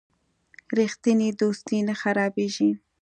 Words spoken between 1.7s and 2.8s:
نه خرابیږي.